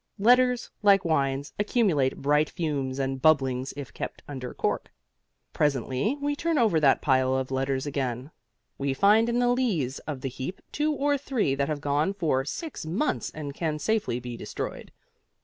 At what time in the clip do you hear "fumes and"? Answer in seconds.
2.49-3.21